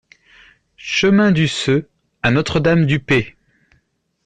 [0.77, 1.87] Chemin du Ceux
[2.23, 3.35] à Notre-Dame-du-Pé